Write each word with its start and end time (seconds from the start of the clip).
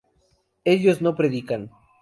ellos 0.63 0.99
no 1.03 1.13
predican 1.13 1.69